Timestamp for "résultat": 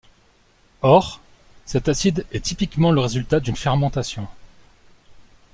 3.01-3.39